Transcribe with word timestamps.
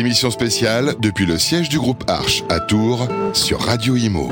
Émission 0.00 0.30
spéciale 0.30 0.94
depuis 0.98 1.26
le 1.26 1.36
siège 1.36 1.68
du 1.68 1.78
groupe 1.78 2.04
Arche 2.08 2.42
à 2.48 2.58
Tours 2.58 3.06
sur 3.34 3.60
Radio 3.60 3.96
Imo. 3.96 4.30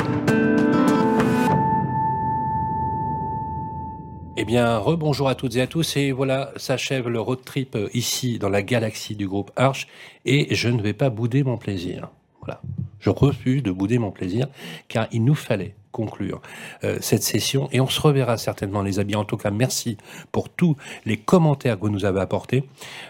Eh 4.38 4.46
bien, 4.46 4.78
rebonjour 4.78 5.28
à 5.28 5.34
toutes 5.34 5.56
et 5.56 5.60
à 5.60 5.66
tous. 5.66 5.98
Et 5.98 6.10
voilà, 6.10 6.52
s'achève 6.56 7.10
le 7.10 7.20
road 7.20 7.44
trip 7.44 7.76
euh, 7.76 7.90
ici 7.92 8.38
dans 8.38 8.48
la 8.48 8.62
galaxie 8.62 9.14
du 9.14 9.28
groupe 9.28 9.50
Arche. 9.56 9.88
Et 10.24 10.54
je 10.54 10.70
ne 10.70 10.80
vais 10.80 10.94
pas 10.94 11.10
bouder 11.10 11.42
mon 11.42 11.58
plaisir. 11.58 12.08
Voilà. 12.40 12.62
Je 12.98 13.10
refuse 13.10 13.62
de 13.62 13.70
bouder 13.70 13.98
mon 13.98 14.10
plaisir 14.10 14.46
car 14.88 15.06
il 15.12 15.22
nous 15.22 15.34
fallait 15.34 15.74
conclure 15.92 16.40
euh, 16.84 16.98
cette 17.00 17.22
session 17.22 17.68
et 17.72 17.80
on 17.80 17.88
se 17.88 18.00
reverra 18.00 18.36
certainement 18.36 18.82
les 18.82 18.98
amis. 18.98 19.16
En 19.16 19.24
tout 19.24 19.36
cas, 19.36 19.50
merci 19.50 19.96
pour 20.32 20.48
tous 20.48 20.76
les 21.04 21.16
commentaires 21.16 21.76
que 21.76 21.82
vous 21.82 21.90
nous 21.90 22.04
avez 22.04 22.20
apportés 22.20 22.64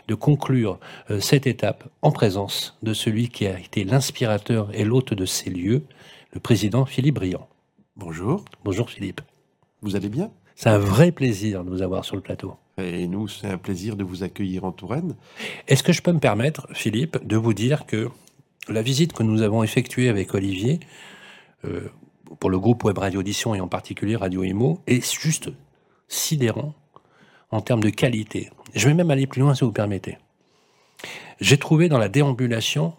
de 0.08 0.14
conclure 0.14 0.78
euh, 1.10 1.20
cette 1.20 1.46
étape 1.46 1.88
en 2.02 2.10
présence 2.10 2.76
de 2.82 2.94
celui 2.94 3.28
qui 3.28 3.46
a 3.46 3.58
été 3.58 3.84
l'inspirateur 3.84 4.68
et 4.74 4.84
l'hôte 4.84 5.14
de 5.14 5.26
ces 5.26 5.50
lieux, 5.50 5.84
le 6.32 6.40
président 6.40 6.84
Philippe 6.84 7.16
Briand. 7.16 7.48
Bonjour. 7.96 8.44
Bonjour 8.64 8.90
Philippe. 8.90 9.20
Vous 9.82 9.96
allez 9.96 10.08
bien? 10.08 10.30
C'est 10.56 10.70
un 10.70 10.78
vrai 10.78 11.12
plaisir 11.12 11.64
de 11.64 11.70
vous 11.70 11.82
avoir 11.82 12.04
sur 12.04 12.16
le 12.16 12.22
plateau. 12.22 12.56
Et 12.78 13.06
nous, 13.06 13.28
c'est 13.28 13.48
un 13.48 13.58
plaisir 13.58 13.96
de 13.96 14.04
vous 14.04 14.22
accueillir 14.22 14.64
en 14.64 14.72
Touraine. 14.72 15.16
Est-ce 15.66 15.82
que 15.82 15.92
je 15.92 16.02
peux 16.02 16.12
me 16.12 16.20
permettre, 16.20 16.68
Philippe, 16.72 17.24
de 17.26 17.36
vous 17.36 17.54
dire 17.54 17.86
que 17.86 18.08
la 18.68 18.82
visite 18.82 19.12
que 19.12 19.22
nous 19.22 19.42
avons 19.42 19.62
effectuée 19.62 20.08
avec 20.08 20.34
Olivier, 20.34 20.80
euh, 21.64 21.88
pour 22.40 22.50
le 22.50 22.58
groupe 22.58 22.84
Web 22.84 22.98
Radio 22.98 23.20
Audition 23.20 23.54
et 23.54 23.60
en 23.60 23.68
particulier 23.68 24.16
Radio 24.16 24.42
Imo, 24.42 24.80
est 24.86 25.20
juste 25.20 25.50
sidérant 26.08 26.74
en 27.50 27.60
termes 27.60 27.82
de 27.82 27.90
qualité. 27.90 28.50
Je 28.74 28.88
vais 28.88 28.94
même 28.94 29.10
aller 29.10 29.26
plus 29.26 29.40
loin 29.40 29.54
si 29.54 29.64
vous 29.64 29.72
permettez. 29.72 30.18
J'ai 31.40 31.58
trouvé 31.58 31.88
dans 31.88 31.98
la 31.98 32.08
déambulation 32.08 32.94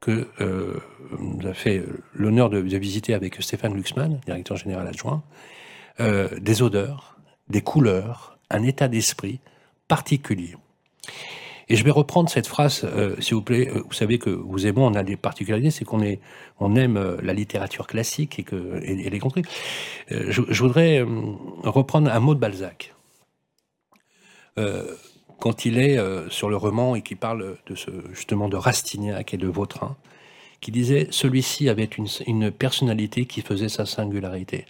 que 0.00 0.28
euh, 0.40 0.80
nous 1.18 1.46
a 1.46 1.52
fait 1.52 1.84
l'honneur 2.14 2.48
de, 2.48 2.60
de, 2.60 2.76
visiter 2.78 3.12
avec 3.14 3.42
Stéphane 3.42 3.74
Luxman, 3.74 4.20
directeur 4.24 4.56
général 4.56 4.86
adjoint, 4.86 5.22
euh, 6.00 6.28
des 6.40 6.62
odeurs, 6.62 7.18
des 7.48 7.60
couleurs, 7.60 8.38
un 8.48 8.62
état 8.62 8.88
d'esprit 8.88 9.40
particulier. 9.88 10.54
Et 11.70 11.76
je 11.76 11.84
vais 11.84 11.92
reprendre 11.92 12.28
cette 12.28 12.48
phrase, 12.48 12.84
euh, 12.84 13.14
s'il 13.20 13.36
vous 13.36 13.42
plaît. 13.42 13.70
Vous 13.72 13.92
savez 13.92 14.18
que 14.18 14.28
vous 14.28 14.66
et 14.66 14.72
moi, 14.72 14.88
on 14.88 14.94
a 14.94 15.04
des 15.04 15.16
particularités, 15.16 15.70
c'est 15.70 15.84
qu'on 15.84 16.02
est, 16.02 16.18
on 16.58 16.74
aime 16.74 16.96
euh, 16.96 17.16
la 17.22 17.32
littérature 17.32 17.86
classique 17.86 18.40
et 18.40 18.42
que 18.42 18.80
et, 18.82 19.06
et 19.06 19.08
les 19.08 19.20
contrées. 19.20 19.42
Euh, 20.10 20.26
je, 20.30 20.62
voudrais 20.62 20.98
euh, 20.98 21.06
reprendre 21.62 22.10
un 22.10 22.18
mot 22.18 22.34
de 22.34 22.40
Balzac. 22.40 22.92
Euh, 24.58 24.96
quand 25.38 25.64
il 25.64 25.78
est 25.78 25.96
euh, 25.96 26.28
sur 26.28 26.50
le 26.50 26.56
roman 26.56 26.96
et 26.96 27.02
qui 27.02 27.14
parle 27.14 27.56
justement 28.12 28.48
de 28.48 28.56
Rastignac 28.56 29.32
et 29.32 29.36
de 29.36 29.46
Vautrin, 29.46 29.96
qui 30.60 30.72
disait 30.72 31.06
celui-ci 31.12 31.68
avait 31.68 31.88
une 32.26 32.50
personnalité 32.50 33.26
qui 33.26 33.42
faisait 33.42 33.68
sa 33.68 33.86
singularité. 33.86 34.66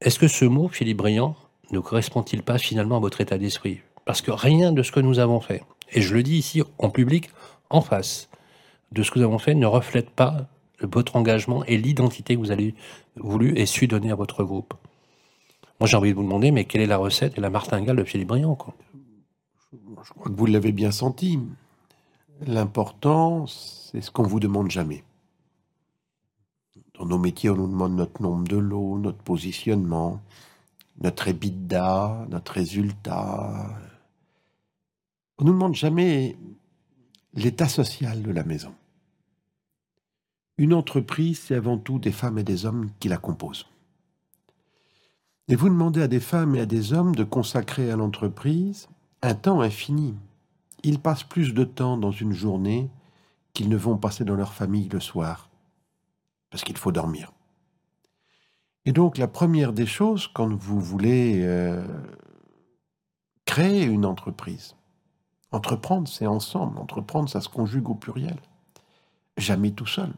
Est-ce 0.00 0.18
que 0.18 0.28
ce 0.28 0.44
mot, 0.44 0.66
Philippe 0.68 0.98
Briand, 0.98 1.36
ne 1.70 1.78
correspond-il 1.78 2.42
pas 2.42 2.58
finalement 2.58 2.96
à 2.96 3.00
votre 3.00 3.20
état 3.20 3.38
d'esprit? 3.38 3.80
Parce 4.04 4.22
que 4.22 4.30
rien 4.30 4.72
de 4.72 4.82
ce 4.82 4.92
que 4.92 5.00
nous 5.00 5.18
avons 5.18 5.40
fait, 5.40 5.62
et 5.92 6.00
je 6.00 6.14
le 6.14 6.22
dis 6.22 6.36
ici 6.36 6.62
en 6.78 6.90
public, 6.90 7.30
en 7.70 7.80
face, 7.80 8.28
de 8.92 9.02
ce 9.02 9.10
que 9.10 9.18
nous 9.18 9.24
avons 9.24 9.38
fait 9.38 9.54
ne 9.54 9.66
reflète 9.66 10.10
pas 10.10 10.46
votre 10.80 11.16
engagement 11.16 11.64
et 11.64 11.76
l'identité 11.76 12.34
que 12.34 12.40
vous 12.40 12.50
avez 12.50 12.74
voulu 13.16 13.56
et 13.56 13.66
su 13.66 13.86
donner 13.86 14.10
à 14.10 14.14
votre 14.14 14.44
groupe. 14.44 14.74
Moi, 15.80 15.88
j'ai 15.88 15.96
envie 15.96 16.10
de 16.10 16.16
vous 16.16 16.22
demander, 16.22 16.50
mais 16.50 16.64
quelle 16.64 16.82
est 16.82 16.86
la 16.86 16.96
recette 16.96 17.36
et 17.36 17.40
la 17.40 17.50
martingale 17.50 17.96
de 17.96 18.04
Philippe 18.04 18.28
Briand 18.28 18.54
quoi? 18.54 18.74
Je 19.72 20.10
crois 20.12 20.30
que 20.30 20.36
vous 20.36 20.46
l'avez 20.46 20.72
bien 20.72 20.90
senti. 20.90 21.40
L'important, 22.46 23.46
c'est 23.46 24.00
ce 24.00 24.10
qu'on 24.10 24.22
vous 24.24 24.40
demande 24.40 24.70
jamais. 24.70 25.02
Dans 26.98 27.06
nos 27.06 27.18
métiers, 27.18 27.50
on 27.50 27.56
nous 27.56 27.66
demande 27.68 27.96
notre 27.96 28.22
nombre 28.22 28.46
de 28.46 28.56
lots, 28.56 28.98
notre 28.98 29.18
positionnement, 29.18 30.20
notre 31.00 31.28
EBITDA, 31.28 32.26
notre 32.28 32.52
résultat, 32.52 33.76
ne 35.44 35.50
nous 35.50 35.54
demande 35.54 35.74
jamais 35.74 36.38
l'état 37.34 37.68
social 37.68 38.22
de 38.22 38.30
la 38.30 38.44
maison. 38.44 38.74
Une 40.56 40.72
entreprise, 40.72 41.38
c'est 41.38 41.54
avant 41.54 41.76
tout 41.76 41.98
des 41.98 42.12
femmes 42.12 42.38
et 42.38 42.44
des 42.44 42.64
hommes 42.64 42.88
qui 42.98 43.08
la 43.08 43.18
composent. 43.18 43.66
Et 45.48 45.54
vous 45.54 45.68
demandez 45.68 46.00
à 46.00 46.08
des 46.08 46.20
femmes 46.20 46.54
et 46.54 46.60
à 46.60 46.66
des 46.66 46.94
hommes 46.94 47.14
de 47.14 47.24
consacrer 47.24 47.90
à 47.90 47.96
l'entreprise 47.96 48.88
un 49.20 49.34
temps 49.34 49.60
infini. 49.60 50.14
Ils 50.82 50.98
passent 50.98 51.24
plus 51.24 51.52
de 51.52 51.64
temps 51.64 51.98
dans 51.98 52.12
une 52.12 52.32
journée 52.32 52.88
qu'ils 53.52 53.68
ne 53.68 53.76
vont 53.76 53.98
passer 53.98 54.24
dans 54.24 54.36
leur 54.36 54.54
famille 54.54 54.88
le 54.88 55.00
soir, 55.00 55.50
parce 56.48 56.64
qu'il 56.64 56.78
faut 56.78 56.92
dormir. 56.92 57.32
Et 58.86 58.92
donc 58.92 59.18
la 59.18 59.28
première 59.28 59.74
des 59.74 59.86
choses, 59.86 60.26
quand 60.26 60.48
vous 60.54 60.80
voulez 60.80 61.42
euh, 61.42 61.86
créer 63.44 63.84
une 63.84 64.06
entreprise, 64.06 64.74
Entreprendre, 65.54 66.08
c'est 66.08 66.26
ensemble. 66.26 66.78
Entreprendre, 66.78 67.28
ça 67.28 67.40
se 67.40 67.48
conjugue 67.48 67.88
au 67.88 67.94
pluriel. 67.94 68.40
Jamais 69.36 69.70
tout 69.70 69.86
seul. 69.86 70.12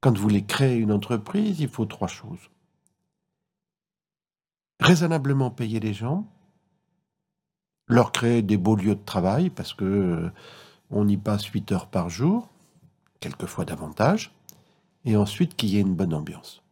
Quand 0.00 0.16
vous 0.16 0.22
voulez 0.22 0.42
créer 0.42 0.76
une 0.76 0.90
entreprise, 0.90 1.60
il 1.60 1.68
faut 1.68 1.84
trois 1.84 2.08
choses. 2.08 2.48
Raisonnablement 4.80 5.50
payer 5.50 5.80
les 5.80 5.92
gens, 5.92 6.26
leur 7.86 8.10
créer 8.10 8.40
des 8.40 8.56
beaux 8.56 8.74
lieux 8.74 8.94
de 8.94 9.04
travail, 9.04 9.50
parce 9.50 9.74
que 9.74 9.84
euh, 9.84 10.32
on 10.90 11.06
y 11.06 11.18
passe 11.18 11.44
8 11.44 11.72
heures 11.72 11.88
par 11.88 12.08
jour, 12.08 12.48
quelquefois 13.20 13.66
davantage, 13.66 14.34
et 15.04 15.18
ensuite 15.18 15.56
qu'il 15.56 15.68
y 15.68 15.76
ait 15.76 15.82
une 15.82 15.94
bonne 15.94 16.14
ambiance. 16.14 16.62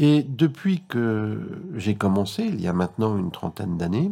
Et 0.00 0.24
depuis 0.24 0.82
que 0.88 1.62
j'ai 1.76 1.94
commencé, 1.94 2.42
il 2.46 2.60
y 2.60 2.66
a 2.66 2.72
maintenant 2.72 3.16
une 3.16 3.30
trentaine 3.30 3.78
d'années, 3.78 4.10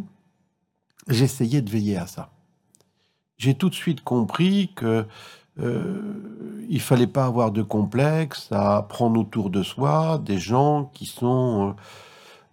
j'essayais 1.09 1.63
de 1.63 1.71
veiller 1.71 1.97
à 1.97 2.07
ça. 2.07 2.31
J'ai 3.39 3.55
tout 3.55 3.69
de 3.69 3.75
suite 3.75 4.03
compris 4.03 4.73
que 4.75 5.07
euh, 5.61 6.67
il 6.69 6.81
fallait 6.81 7.07
pas 7.07 7.27
avoir 7.27 7.51
de 7.53 7.63
complexe 7.63 8.49
à 8.53 8.83
prendre 8.89 9.21
autour 9.21 9.51
de 9.51 9.63
soi 9.63 10.19
des 10.25 10.39
gens 10.39 10.91
qui 10.95 11.07
sont 11.07 11.75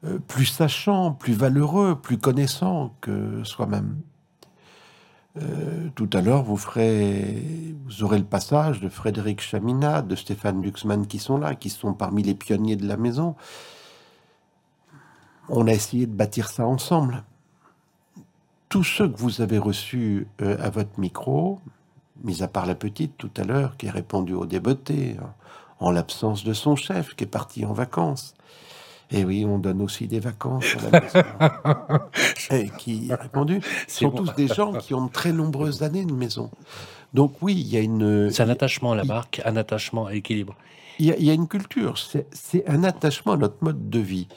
euh, 0.06 0.10
euh, 0.10 0.20
plus 0.20 0.46
sachants, 0.46 1.14
plus 1.14 1.34
valeureux, 1.34 1.96
plus 1.96 2.18
connaissants 2.18 2.96
que 3.02 3.44
soi-même. 3.44 4.02
Euh, 5.38 5.90
tout 5.96 6.10
à 6.14 6.22
l'heure, 6.22 6.44
vous 6.44 6.60
aurez 8.02 8.18
le 8.18 8.24
passage 8.24 8.80
de 8.80 8.90
Frédéric 8.90 9.42
Chaminat, 9.42 10.02
de 10.02 10.16
Stéphane 10.16 10.62
Luxman 10.62 11.06
qui 11.08 11.20
sont 11.20 11.38
là, 11.38 11.56
qui 11.56 11.70
sont 11.70 11.94
parmi 11.94 12.24
les 12.24 12.34
pionniers 12.34 12.76
de 12.76 12.88
la 12.88 12.98
maison. 12.98 13.36
On 15.50 15.68
a 15.68 15.72
essayé 15.72 16.08
de 16.08 16.14
bâtir 16.14 16.50
ça 16.50 16.66
ensemble 16.66 17.24
tous 18.69 18.84
ceux 18.84 19.09
que 19.09 19.18
vous 19.18 19.41
avez 19.41 19.57
reçus 19.57 20.28
euh, 20.41 20.56
à 20.62 20.69
votre 20.69 21.00
micro, 21.00 21.59
mis 22.24 22.44
à 22.44 22.47
part 22.47 22.68
la 22.68 22.75
petite 22.75 23.18
tout 23.18 23.31
à 23.35 23.44
l'heure 23.44 23.75
qui 23.78 23.90
a 23.90 23.91
répondu 23.91 24.34
au 24.34 24.46
débeauté, 24.46 25.18
hein, 25.19 25.34
en 25.80 25.91
l'absence 25.91 26.44
de 26.44 26.53
son 26.53 26.75
chef 26.75 27.16
qui 27.16 27.24
est 27.24 27.28
parti 27.28 27.66
en 27.66 27.74
vacances. 27.74 28.35
Et 29.12 29.25
oui, 29.25 29.44
on 29.44 29.57
donne 29.57 29.81
aussi 29.81 30.07
des 30.07 30.19
vacances 30.19 30.75
à 30.75 30.91
la 30.91 31.02
maison. 31.02 31.24
Et 32.52 32.69
qui 32.78 33.12
a 33.12 33.16
répondu 33.16 33.59
Ce 33.88 34.02
sont 34.02 34.09
bon. 34.09 34.18
tous 34.18 34.35
des 34.35 34.47
gens 34.47 34.74
qui 34.74 34.94
ont 34.94 35.07
de 35.07 35.12
très 35.12 35.34
nombreuses 35.34 35.81
années 35.81 36.06
de 36.06 36.13
maison. 36.13 36.51
Donc 37.16 37.41
oui, 37.41 37.56
il 37.56 37.68
y 37.68 37.78
a 37.78 37.80
une... 37.80 38.30
C'est 38.30 38.44
un 38.44 38.50
attachement 38.50 38.91
à 38.91 38.96
la 38.96 39.03
marque, 39.03 39.41
un 39.46 39.57
attachement 39.57 40.06
à 40.06 40.12
l'équilibre. 40.12 40.56
Il 41.00 41.07
y, 41.07 41.12
a, 41.12 41.18
il 41.18 41.24
y 41.24 41.31
a 41.31 41.34
une 41.34 41.47
culture, 41.47 41.96
c'est 41.97 42.68
un 42.68 42.84
attachement 42.84 43.34
à 43.34 43.38
notre 43.38 43.63
mode 43.63 43.90
de 43.90 44.00
vie. 44.00 44.28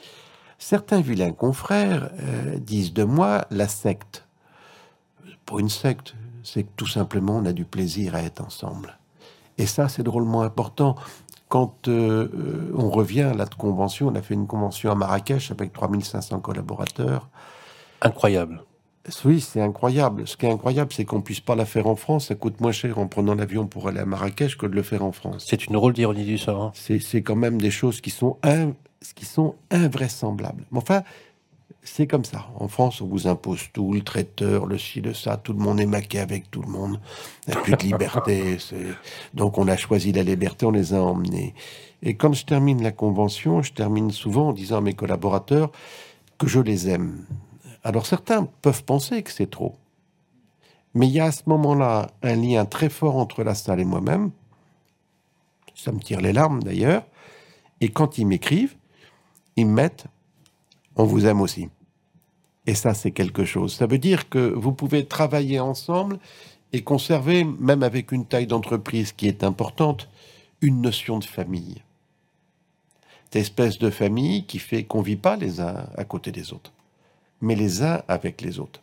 Certains 0.65 1.01
vilains 1.01 1.33
confrères 1.33 2.09
euh, 2.21 2.57
disent 2.57 2.93
de 2.93 3.03
moi 3.03 3.45
la 3.51 3.67
secte. 3.67 4.25
Pour 5.45 5.59
une 5.59 5.67
secte, 5.67 6.15
c'est 6.41 6.63
que 6.63 6.69
tout 6.77 6.87
simplement 6.87 7.35
on 7.35 7.45
a 7.45 7.51
du 7.51 7.65
plaisir 7.65 8.15
à 8.15 8.21
être 8.21 8.39
ensemble. 8.39 8.97
Et 9.57 9.65
ça, 9.65 9.89
c'est 9.89 10.03
drôlement 10.03 10.41
important. 10.41 10.95
Quand 11.49 11.89
euh, 11.89 12.71
on 12.77 12.89
revient 12.89 13.23
à 13.23 13.33
la 13.33 13.45
convention, 13.45 14.07
on 14.07 14.15
a 14.15 14.21
fait 14.21 14.35
une 14.35 14.47
convention 14.47 14.89
à 14.89 14.95
Marrakech 14.95 15.51
avec 15.51 15.73
3500 15.73 16.39
collaborateurs. 16.39 17.27
Incroyable. 18.01 18.63
Oui, 19.25 19.41
c'est 19.41 19.59
incroyable. 19.59 20.25
Ce 20.25 20.37
qui 20.37 20.45
est 20.45 20.49
incroyable, 20.51 20.93
c'est 20.93 21.03
qu'on 21.03 21.19
puisse 21.19 21.41
pas 21.41 21.55
la 21.55 21.65
faire 21.65 21.87
en 21.87 21.97
France. 21.97 22.27
Ça 22.27 22.35
coûte 22.35 22.61
moins 22.61 22.71
cher 22.71 22.99
en 22.99 23.07
prenant 23.07 23.35
l'avion 23.35 23.67
pour 23.67 23.89
aller 23.89 23.99
à 23.99 24.05
Marrakech 24.05 24.57
que 24.57 24.65
de 24.65 24.75
le 24.75 24.83
faire 24.83 25.03
en 25.03 25.11
France. 25.11 25.45
C'est 25.45 25.67
une 25.67 25.75
rôle 25.75 25.91
d'ironie 25.91 26.23
du 26.23 26.37
sort. 26.37 26.63
Hein. 26.63 26.71
C'est 26.73 27.21
quand 27.21 27.35
même 27.35 27.59
des 27.59 27.69
choses 27.69 27.99
qui 27.99 28.11
sont 28.11 28.37
in 28.43 28.71
qui 29.11 29.25
sont 29.25 29.55
invraisemblables. 29.71 30.65
Mais 30.71 30.77
enfin, 30.77 31.03
c'est 31.83 32.07
comme 32.07 32.23
ça. 32.23 32.47
En 32.55 32.67
France, 32.67 33.01
on 33.01 33.07
vous 33.07 33.27
impose 33.27 33.67
tout, 33.73 33.93
le 33.93 34.01
traiteur, 34.01 34.65
le 34.65 34.77
ci, 34.77 35.01
le 35.01 35.13
ça, 35.13 35.37
tout 35.37 35.51
le 35.53 35.59
monde 35.59 35.79
est 35.81 35.85
maqué 35.85 36.19
avec 36.19 36.49
tout 36.49 36.61
le 36.61 36.69
monde. 36.69 36.99
Il 37.45 37.53
n'y 37.53 37.59
a 37.59 37.61
plus 37.61 37.73
de 37.73 37.83
liberté. 37.83 38.57
Donc 39.33 39.57
on 39.57 39.67
a 39.67 39.75
choisi 39.75 40.13
la 40.13 40.23
liberté, 40.23 40.65
on 40.65 40.71
les 40.71 40.93
a 40.93 41.01
emmenés. 41.01 41.53
Et 42.01 42.15
quand 42.15 42.33
je 42.33 42.45
termine 42.45 42.81
la 42.81 42.91
convention, 42.91 43.61
je 43.61 43.73
termine 43.73 44.11
souvent 44.11 44.49
en 44.49 44.53
disant 44.53 44.77
à 44.77 44.81
mes 44.81 44.93
collaborateurs 44.93 45.71
que 46.37 46.47
je 46.47 46.59
les 46.59 46.89
aime. 46.89 47.25
Alors 47.83 48.05
certains 48.05 48.47
peuvent 48.61 48.83
penser 48.85 49.23
que 49.23 49.31
c'est 49.31 49.49
trop. 49.49 49.75
Mais 50.93 51.07
il 51.07 51.13
y 51.13 51.19
a 51.19 51.25
à 51.25 51.31
ce 51.31 51.43
moment-là 51.47 52.11
un 52.21 52.35
lien 52.35 52.65
très 52.65 52.89
fort 52.89 53.17
entre 53.17 53.43
la 53.43 53.55
salle 53.55 53.79
et 53.79 53.85
moi-même. 53.85 54.31
Ça 55.75 55.91
me 55.91 55.99
tire 55.99 56.21
les 56.21 56.33
larmes 56.33 56.63
d'ailleurs. 56.63 57.03
Et 57.81 57.89
quand 57.89 58.17
ils 58.17 58.27
m'écrivent, 58.27 58.75
ils 59.55 59.65
me 59.65 59.73
mettent 59.73 60.05
On 60.95 61.05
vous 61.05 61.25
aime 61.25 61.41
aussi. 61.41 61.69
Et 62.65 62.75
ça, 62.75 62.93
c'est 62.93 63.11
quelque 63.11 63.45
chose. 63.45 63.73
Ça 63.73 63.87
veut 63.87 63.97
dire 63.97 64.29
que 64.29 64.53
vous 64.53 64.71
pouvez 64.71 65.05
travailler 65.05 65.59
ensemble 65.59 66.19
et 66.71 66.81
conserver, 66.81 67.43
même 67.43 67.83
avec 67.83 68.11
une 68.11 68.25
taille 68.25 68.47
d'entreprise 68.47 69.11
qui 69.11 69.27
est 69.27 69.43
importante, 69.43 70.09
une 70.61 70.81
notion 70.81 71.19
de 71.19 71.25
famille. 71.25 71.81
Cette 73.25 73.41
espèce 73.41 73.79
de 73.79 73.89
famille 73.89 74.45
qui 74.45 74.59
fait 74.59 74.83
qu'on 74.83 74.99
ne 74.99 75.05
vit 75.05 75.15
pas 75.15 75.35
les 75.35 75.59
uns 75.59 75.87
à 75.97 76.05
côté 76.05 76.31
des 76.31 76.53
autres, 76.53 76.71
mais 77.41 77.55
les 77.55 77.83
uns 77.83 78.01
avec 78.07 78.41
les 78.41 78.59
autres. 78.59 78.81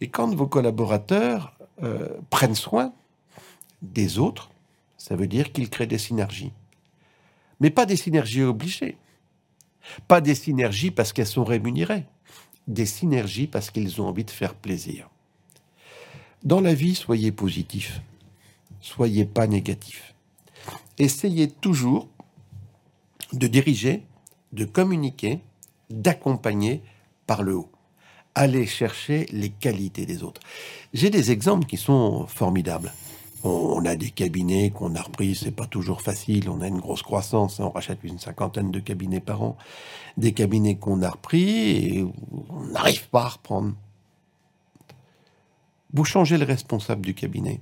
Et 0.00 0.08
quand 0.08 0.34
vos 0.34 0.48
collaborateurs 0.48 1.54
euh, 1.82 2.08
prennent 2.30 2.54
soin 2.54 2.92
des 3.82 4.18
autres, 4.18 4.50
ça 4.96 5.16
veut 5.16 5.26
dire 5.26 5.52
qu'ils 5.52 5.70
créent 5.70 5.86
des 5.86 5.98
synergies. 5.98 6.52
Mais 7.60 7.70
pas 7.70 7.86
des 7.86 7.96
synergies 7.96 8.42
obligées. 8.42 8.96
Pas 10.08 10.20
des 10.20 10.34
synergies 10.34 10.90
parce 10.90 11.12
qu'elles 11.12 11.26
sont 11.26 11.44
rémunérées. 11.44 12.04
Des 12.68 12.86
synergies 12.86 13.46
parce 13.46 13.70
qu'ils 13.70 14.00
ont 14.00 14.06
envie 14.06 14.24
de 14.24 14.30
faire 14.30 14.54
plaisir. 14.54 15.08
Dans 16.44 16.60
la 16.60 16.74
vie, 16.74 16.94
soyez 16.94 17.32
positif. 17.32 18.00
Soyez 18.80 19.24
pas 19.24 19.46
négatif. 19.46 20.14
Essayez 20.98 21.48
toujours 21.48 22.08
de 23.32 23.46
diriger, 23.46 24.02
de 24.52 24.64
communiquer, 24.64 25.40
d'accompagner 25.90 26.82
par 27.26 27.42
le 27.42 27.54
haut. 27.54 27.70
Allez 28.34 28.66
chercher 28.66 29.26
les 29.30 29.50
qualités 29.50 30.06
des 30.06 30.22
autres. 30.22 30.40
J'ai 30.92 31.10
des 31.10 31.30
exemples 31.30 31.66
qui 31.66 31.76
sont 31.76 32.26
formidables. 32.26 32.92
On 33.44 33.84
a 33.84 33.96
des 33.96 34.10
cabinets 34.10 34.70
qu'on 34.70 34.94
a 34.94 35.02
repris, 35.02 35.34
c'est 35.34 35.50
pas 35.50 35.66
toujours 35.66 36.00
facile, 36.00 36.48
on 36.48 36.60
a 36.60 36.68
une 36.68 36.78
grosse 36.78 37.02
croissance, 37.02 37.58
on 37.58 37.70
rachète 37.70 37.98
une 38.04 38.18
cinquantaine 38.18 38.70
de 38.70 38.78
cabinets 38.78 39.20
par 39.20 39.42
an. 39.42 39.56
Des 40.16 40.32
cabinets 40.32 40.76
qu'on 40.76 41.02
a 41.02 41.10
repris 41.10 41.98
et 41.98 42.06
on 42.50 42.66
n'arrive 42.66 43.08
pas 43.08 43.24
à 43.24 43.28
reprendre. 43.28 43.72
Vous 45.92 46.04
changez 46.04 46.38
le 46.38 46.44
responsable 46.44 47.04
du 47.04 47.14
cabinet. 47.14 47.60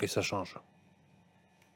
Et 0.00 0.06
ça 0.06 0.22
change. 0.22 0.56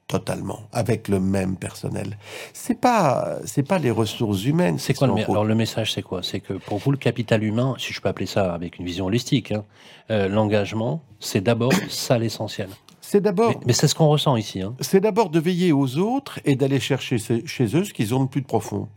Totalement, 0.08 0.60
avec 0.72 1.08
le 1.08 1.18
même 1.18 1.56
personnel. 1.56 2.16
C'est 2.52 2.80
pas, 2.80 3.38
c'est 3.44 3.64
pas 3.64 3.78
les 3.78 3.90
ressources 3.90 4.44
humaines. 4.44 4.78
C'est 4.78 4.94
quoi 4.94 5.08
le, 5.08 5.14
alors 5.14 5.44
le 5.44 5.54
message, 5.56 5.92
c'est 5.92 6.02
quoi? 6.02 6.22
C'est 6.22 6.38
que 6.38 6.54
pour 6.54 6.78
vous, 6.78 6.92
le 6.92 6.96
capital 6.96 7.42
humain, 7.42 7.74
si 7.76 7.92
je 7.92 8.00
peux 8.00 8.08
appeler 8.08 8.26
ça 8.26 8.54
avec 8.54 8.78
une 8.78 8.86
vision 8.86 9.06
holistique, 9.06 9.50
hein, 9.50 9.64
euh, 10.10 10.28
l'engagement, 10.28 11.02
c'est 11.18 11.40
d'abord 11.40 11.72
ça 11.88 12.18
l'essentiel. 12.18 12.68
C'est 13.08 13.20
d'abord. 13.20 13.54
Mais, 13.64 13.72
c'est 13.72 13.86
ce 13.86 13.94
qu'on 13.94 14.08
ressent 14.08 14.34
ici. 14.34 14.62
Hein. 14.62 14.74
C'est 14.80 14.98
d'abord 14.98 15.30
de 15.30 15.38
veiller 15.38 15.72
aux 15.72 15.96
autres 15.98 16.40
et 16.44 16.56
d'aller 16.56 16.80
chercher 16.80 17.18
chez 17.18 17.76
eux 17.76 17.84
ce 17.84 17.92
qu'ils 17.92 18.16
ont 18.16 18.24
de 18.24 18.28
plus 18.28 18.40
de 18.40 18.46
profond, 18.46 18.88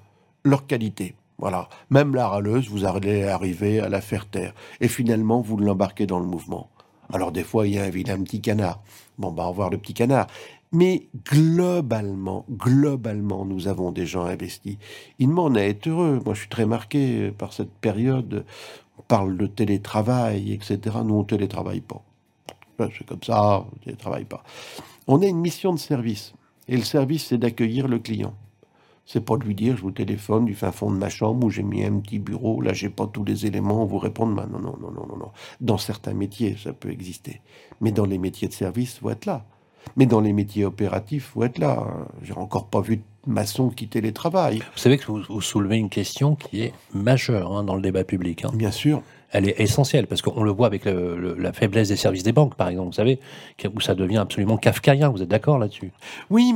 leur 0.43 0.65
qualité. 0.65 1.13
Voilà. 1.37 1.69
Même 1.91 2.15
la 2.15 2.27
râleuse, 2.27 2.69
vous 2.69 2.85
allez 2.85 3.25
arriver 3.25 3.79
à 3.79 3.87
la 3.87 4.01
faire 4.01 4.25
taire. 4.25 4.55
Et 4.81 4.87
finalement, 4.87 5.41
vous 5.41 5.57
l'embarquez 5.57 6.07
dans 6.07 6.19
le 6.19 6.25
mouvement. 6.25 6.71
Alors 7.13 7.31
des 7.31 7.43
fois, 7.43 7.67
il 7.67 7.75
y 7.75 7.77
a 7.77 7.83
un 7.83 8.23
petit 8.23 8.41
canard. 8.41 8.81
Bon, 9.19 9.31
bah, 9.31 9.45
au 9.45 9.49
revoir 9.49 9.69
le 9.69 9.77
petit 9.77 9.93
canard. 9.93 10.25
Mais 10.71 11.07
globalement, 11.31 12.45
globalement, 12.49 13.45
nous 13.45 13.67
avons 13.67 13.91
des 13.91 14.07
gens 14.07 14.25
investis. 14.25 14.77
Il 15.19 15.29
m'en 15.29 15.53
est 15.53 15.87
heureux. 15.87 16.19
Moi, 16.25 16.33
je 16.33 16.39
suis 16.39 16.49
très 16.49 16.65
marqué 16.65 17.29
par 17.29 17.53
cette 17.53 17.73
période. 17.73 18.43
On 18.97 19.03
parle 19.03 19.37
de 19.37 19.45
télétravail, 19.45 20.51
etc. 20.51 20.79
Nous, 21.05 21.13
on 21.13 21.19
ne 21.19 21.25
télétravaille 21.25 21.81
pas. 21.81 22.01
C'est 22.97 23.05
comme 23.05 23.23
ça, 23.23 23.61
on 23.61 23.75
ne 23.75 23.83
télétravaille 23.83 24.25
pas. 24.25 24.43
On 25.07 25.21
a 25.21 25.25
une 25.25 25.39
mission 25.39 25.73
de 25.73 25.79
service. 25.79 26.33
Et 26.67 26.77
le 26.77 26.83
service, 26.83 27.25
c'est 27.27 27.37
d'accueillir 27.37 27.87
le 27.87 27.99
client. 27.99 28.33
C'est 29.05 29.25
pas 29.25 29.37
de 29.37 29.43
lui 29.43 29.55
dire, 29.55 29.75
je 29.75 29.81
vous 29.81 29.89
téléphone 29.89 30.45
du 30.45 30.53
fin 30.53 30.71
fond 30.71 30.91
de 30.91 30.97
ma 30.97 31.09
chambre 31.09 31.47
où 31.47 31.49
j'ai 31.49 31.63
mis 31.63 31.83
un 31.83 31.97
petit 31.97 32.19
bureau, 32.19 32.61
là 32.61 32.73
j'ai 32.73 32.89
pas 32.89 33.07
tous 33.07 33.23
les 33.23 33.47
éléments, 33.47 33.83
vous 33.83 33.97
répondre. 33.97 34.35
Non, 34.35 34.59
non, 34.59 34.77
non, 34.79 34.91
non, 34.91 35.07
non, 35.07 35.17
non. 35.17 35.31
Dans 35.61 35.79
certains 35.79 36.13
métiers, 36.13 36.55
ça 36.63 36.73
peut 36.73 36.91
exister. 36.91 37.41
Mais 37.81 37.91
dans 37.91 38.05
les 38.05 38.19
métiers 38.19 38.47
de 38.47 38.53
service, 38.53 38.99
faut 38.99 39.09
être 39.09 39.25
là. 39.25 39.45
Mais 39.95 40.05
dans 40.05 40.21
les 40.21 40.31
métiers 40.31 40.63
opératifs, 40.63 41.31
faut 41.33 41.43
être 41.43 41.57
là. 41.57 41.87
J'ai 42.21 42.33
encore 42.33 42.67
pas 42.67 42.81
vu 42.81 42.97
de 42.97 43.03
maçon 43.25 43.69
quitter 43.69 43.99
les 43.99 44.13
travails. 44.13 44.59
Vous 44.59 44.77
savez 44.77 44.99
que 44.99 45.11
vous, 45.11 45.41
soulevez 45.41 45.77
une 45.77 45.89
question 45.89 46.35
qui 46.35 46.61
est 46.61 46.73
majeure 46.93 47.57
hein, 47.57 47.63
dans 47.63 47.75
le 47.75 47.81
débat 47.81 48.03
public. 48.03 48.45
Hein. 48.45 48.51
Bien 48.53 48.71
sûr 48.71 49.01
elle 49.31 49.47
est 49.47 49.59
essentielle 49.59 50.07
parce 50.07 50.21
qu'on 50.21 50.43
le 50.43 50.51
voit 50.51 50.67
avec 50.67 50.85
la 50.85 51.53
faiblesse 51.53 51.89
des 51.89 51.95
services 51.95 52.23
des 52.23 52.31
banques, 52.31 52.55
par 52.55 52.69
exemple, 52.69 52.87
vous 52.87 52.93
savez, 52.93 53.19
où 53.73 53.79
ça 53.79 53.95
devient 53.95 54.17
absolument 54.17 54.57
kafkaïen. 54.57 55.09
Vous 55.09 55.21
êtes 55.21 55.29
d'accord 55.29 55.59
là-dessus? 55.59 55.91
Oui, 56.29 56.53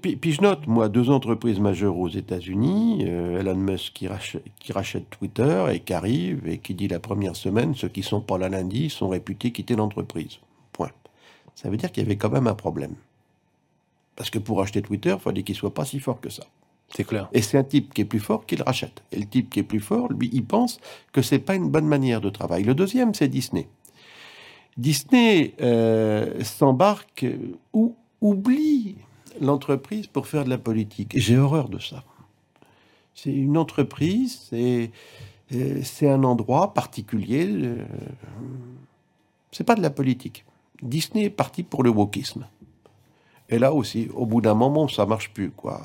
puis, 0.00 0.32
je 0.32 0.42
note, 0.42 0.66
moi, 0.66 0.88
deux 0.88 1.10
entreprises 1.10 1.58
majeures 1.58 1.96
aux 1.96 2.08
États-Unis, 2.08 3.04
euh, 3.06 3.40
Elon 3.40 3.56
Musk 3.56 3.92
qui 3.94 4.08
rachète, 4.08 4.44
qui 4.60 4.72
rachète, 4.72 5.10
Twitter 5.10 5.64
et 5.72 5.80
qui 5.80 5.92
arrive 5.92 6.46
et 6.46 6.58
qui 6.58 6.74
dit 6.74 6.88
la 6.88 7.00
première 7.00 7.36
semaine, 7.36 7.74
ceux 7.74 7.88
qui 7.88 8.02
sont 8.02 8.20
pas 8.20 8.38
là 8.38 8.48
lundi 8.48 8.90
sont 8.90 9.08
réputés 9.08 9.50
quitter 9.50 9.74
l'entreprise. 9.74 10.38
Point. 10.72 10.90
Ça 11.54 11.68
veut 11.68 11.76
dire 11.76 11.90
qu'il 11.90 12.02
y 12.02 12.06
avait 12.06 12.16
quand 12.16 12.30
même 12.30 12.46
un 12.46 12.54
problème. 12.54 12.94
Parce 14.16 14.30
que 14.30 14.38
pour 14.38 14.60
acheter 14.60 14.82
Twitter, 14.82 15.14
il 15.16 15.20
fallait 15.20 15.42
qu'il 15.42 15.54
soit 15.54 15.74
pas 15.74 15.84
si 15.84 15.98
fort 15.98 16.20
que 16.20 16.30
ça. 16.30 16.44
C'est 16.94 17.04
clair. 17.04 17.28
Et 17.32 17.40
c'est 17.40 17.56
un 17.56 17.64
type 17.64 17.94
qui 17.94 18.02
est 18.02 18.06
plus 18.06 18.20
fort 18.20 18.44
qui 18.44 18.56
le 18.56 18.64
rachète. 18.64 19.02
Et 19.12 19.18
le 19.18 19.26
type 19.26 19.48
qui 19.50 19.60
est 19.60 19.64
plus 19.64 19.80
fort, 19.80 20.12
lui, 20.12 20.28
il 20.32 20.44
pense 20.44 20.78
que 21.12 21.22
c'est 21.22 21.38
pas 21.38 21.54
une 21.54 21.70
bonne 21.70 21.86
manière 21.86 22.20
de 22.20 22.28
travail. 22.28 22.64
Le 22.64 22.74
deuxième, 22.74 23.14
c'est 23.14 23.28
Disney. 23.28 23.66
Disney 24.76 25.54
euh, 25.60 26.42
s'embarque 26.44 27.26
ou 27.72 27.94
oublie 28.20 28.96
l'entreprise 29.40 30.06
pour 30.06 30.26
faire 30.26 30.44
de 30.44 30.50
la 30.50 30.58
politique. 30.58 31.12
J'ai 31.16 31.38
horreur 31.38 31.68
de 31.68 31.78
ça. 31.78 32.04
C'est 33.14 33.32
une 33.32 33.56
entreprise, 33.56 34.46
c'est 34.50 34.90
euh, 35.54 35.80
c'est 35.82 36.08
un 36.08 36.24
endroit 36.24 36.72
particulier. 36.72 37.46
Euh, 37.46 37.84
c'est 39.50 39.64
pas 39.64 39.74
de 39.74 39.82
la 39.82 39.90
politique. 39.90 40.44
Disney 40.82 41.24
est 41.24 41.30
parti 41.30 41.62
pour 41.62 41.82
le 41.82 41.90
wokisme. 41.90 42.46
Et 43.52 43.58
là 43.58 43.74
aussi, 43.74 44.08
au 44.14 44.24
bout 44.24 44.40
d'un 44.40 44.54
moment, 44.54 44.88
ça 44.88 45.04
marche 45.04 45.30
plus, 45.34 45.50
quoi. 45.50 45.82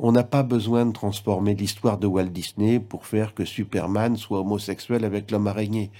On 0.00 0.10
n'a 0.10 0.24
pas 0.24 0.42
besoin 0.42 0.84
de 0.84 0.92
transformer 0.92 1.54
l'histoire 1.54 1.96
de 1.96 2.08
Walt 2.08 2.24
Disney 2.26 2.80
pour 2.80 3.06
faire 3.06 3.34
que 3.34 3.44
Superman 3.44 4.16
soit 4.16 4.40
homosexuel 4.40 5.04
avec 5.04 5.30
l'homme 5.30 5.46
araignée. 5.46 5.92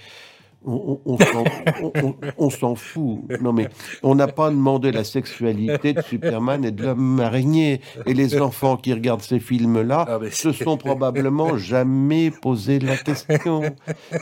On, 0.64 2.50
s'en 2.50 2.74
fout. 2.74 3.20
Non, 3.40 3.52
mais 3.52 3.68
on 4.02 4.14
n'a 4.14 4.26
pas 4.26 4.50
demandé 4.50 4.90
la 4.90 5.04
sexualité 5.04 5.92
de 5.92 6.02
Superman 6.02 6.64
et 6.64 6.72
de 6.72 6.82
l'homme 6.82 7.20
araignée. 7.20 7.80
Et 8.06 8.14
les 8.14 8.40
enfants 8.40 8.76
qui 8.76 8.92
regardent 8.92 9.22
ces 9.22 9.38
films-là 9.38 10.04
ah, 10.08 10.18
se 10.30 10.52
sont 10.52 10.76
probablement 10.76 11.56
jamais 11.56 12.30
posé 12.30 12.80
la 12.80 12.96
question. 12.96 13.62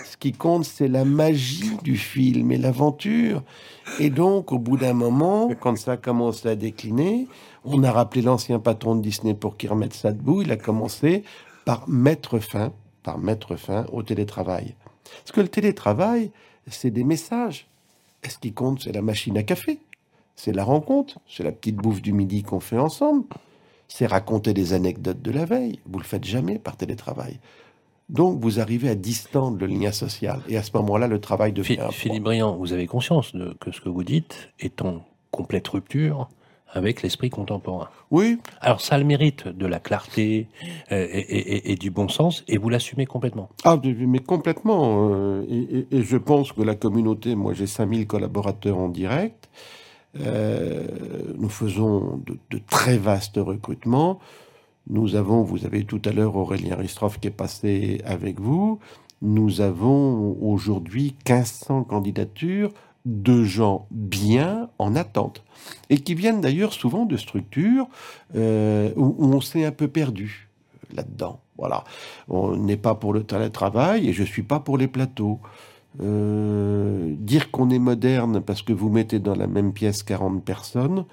Ce 0.04 0.16
qui 0.18 0.32
compte, 0.32 0.64
c'est 0.64 0.88
la 0.88 1.04
magie 1.04 1.76
du 1.82 1.96
film 1.96 2.52
et 2.52 2.58
l'aventure. 2.58 3.42
Et 3.98 4.10
donc, 4.10 4.52
au 4.52 4.58
bout 4.58 4.76
d'un 4.76 4.92
moment, 4.92 5.50
quand 5.58 5.76
ça 5.78 5.96
commence 5.96 6.44
à 6.44 6.54
décliner, 6.54 7.28
on 7.64 7.82
a 7.82 7.90
rappelé 7.90 8.22
l'ancien 8.22 8.58
patron 8.58 8.96
de 8.96 9.02
Disney 9.02 9.34
pour 9.34 9.56
qu'il 9.56 9.70
remette 9.70 9.94
ça 9.94 10.12
debout. 10.12 10.42
Il 10.42 10.52
a 10.52 10.56
commencé 10.56 11.24
par 11.64 11.88
mettre 11.88 12.38
fin, 12.38 12.72
par 13.02 13.18
mettre 13.18 13.56
fin 13.56 13.86
au 13.90 14.02
télétravail. 14.02 14.74
Parce 15.18 15.32
que 15.32 15.40
le 15.40 15.48
télétravail, 15.48 16.30
c'est 16.68 16.90
des 16.90 17.04
messages? 17.04 17.66
est 18.22 18.30
ce 18.30 18.38
qui 18.38 18.52
compte, 18.52 18.82
c'est 18.82 18.92
la 18.92 19.02
machine 19.02 19.36
à 19.38 19.42
café, 19.42 19.78
c'est 20.34 20.52
la 20.52 20.64
rencontre, 20.64 21.18
c'est 21.28 21.42
la 21.42 21.52
petite 21.52 21.76
bouffe 21.76 22.02
du 22.02 22.12
midi 22.12 22.42
qu'on 22.42 22.60
fait 22.60 22.78
ensemble, 22.78 23.24
c'est 23.88 24.06
raconter 24.06 24.52
des 24.52 24.72
anecdotes 24.72 25.22
de 25.22 25.30
la 25.30 25.44
veille? 25.44 25.80
Vous 25.86 25.98
le 25.98 26.04
faites 26.04 26.24
jamais 26.24 26.58
par 26.58 26.76
télétravail. 26.76 27.38
Donc, 28.08 28.40
vous 28.40 28.60
arrivez 28.60 28.88
à 28.88 28.94
distendre 28.94 29.58
le 29.58 29.66
lien 29.66 29.90
social. 29.90 30.40
Et 30.48 30.56
à 30.56 30.62
ce 30.62 30.70
moment-là, 30.74 31.08
le 31.08 31.20
travail 31.20 31.52
devient. 31.52 31.88
Philippe 31.90 32.22
Briand, 32.22 32.56
vous 32.56 32.72
avez 32.72 32.86
conscience 32.86 33.32
que 33.60 33.72
ce 33.72 33.80
que 33.80 33.88
vous 33.88 34.04
dites 34.04 34.50
est 34.60 34.80
en 34.82 35.04
complète 35.32 35.66
rupture 35.68 36.28
avec 36.72 37.02
l'esprit 37.02 37.30
contemporain. 37.30 37.88
Oui. 38.10 38.38
Alors 38.60 38.80
ça 38.80 38.96
a 38.96 38.98
le 38.98 39.04
mérite 39.04 39.48
de 39.48 39.66
la 39.66 39.78
clarté 39.78 40.48
euh, 40.92 41.06
et, 41.10 41.76
du 41.76 41.90
bon 41.90 42.08
sens, 42.08 42.44
et 42.48 42.58
vous 42.58 42.68
l'assumez 42.68 43.06
complètement. 43.06 43.48
Ah, 43.64 43.80
mais 43.84 44.18
complètement. 44.18 45.10
Euh, 45.10 45.86
et, 45.90 46.02
je 46.02 46.16
pense 46.16 46.52
que 46.52 46.62
la 46.62 46.74
communauté, 46.74 47.34
moi 47.34 47.54
j'ai 47.54 47.66
5000 47.66 48.06
collaborateurs 48.06 48.78
en 48.78 48.88
direct, 48.88 49.48
euh, 50.20 50.86
nous 51.36 51.48
faisons 51.48 52.22
de, 52.26 52.58
très 52.68 52.98
vastes 52.98 53.38
recrutements. 53.38 54.18
Nous 54.88 55.16
avons, 55.16 55.42
vous 55.42 55.66
avez 55.66 55.84
tout 55.84 56.00
à 56.04 56.12
l'heure 56.12 56.36
Aurélien 56.36 56.76
Ristroff 56.76 57.18
qui 57.18 57.28
est 57.28 57.32
passé 57.32 58.00
avec 58.04 58.40
vous, 58.40 58.78
nous 59.22 59.60
avons 59.60 60.36
aujourd'hui 60.40 61.14
1500 61.26 61.84
candidatures 61.84 62.70
de 63.06 63.44
gens 63.44 63.86
bien 63.92 64.68
en 64.78 64.96
attente 64.96 65.44
et 65.90 65.98
qui 65.98 66.14
viennent 66.14 66.40
d'ailleurs 66.40 66.72
souvent 66.72 67.06
de 67.06 67.16
structures 67.16 67.86
euh, 68.34 68.90
où, 68.96 69.14
on 69.18 69.40
s'est 69.40 69.64
un 69.64 69.70
peu 69.70 69.88
perdu 69.88 70.48
là-dedans. 70.92 71.40
Voilà, 71.56 71.84
on 72.28 72.56
n'est 72.56 72.76
pas 72.76 72.94
pour 72.94 73.14
le 73.14 73.22
télétravail 73.22 74.08
et 74.08 74.12
je 74.12 74.24
suis 74.24 74.42
pas 74.42 74.60
pour 74.60 74.76
les 74.76 74.88
plateaux. 74.88 75.40
Euh, 76.02 77.14
dire 77.18 77.50
qu'on 77.50 77.70
est 77.70 77.78
moderne 77.78 78.42
parce 78.42 78.60
que 78.60 78.72
vous 78.72 78.90
mettez 78.90 79.18
dans 79.18 79.34
la 79.34 79.46
même 79.46 79.72
pièce 79.72 80.02
40 80.02 80.44
personnes, 80.44 81.06